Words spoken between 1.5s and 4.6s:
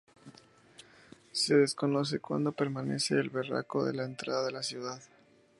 desconoce desde cuando permanece el verraco en la entrada de